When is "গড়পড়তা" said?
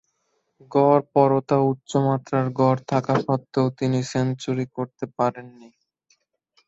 0.71-1.57